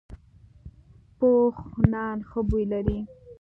[1.17, 1.55] پوخ
[1.91, 2.99] نان ښه بوی لري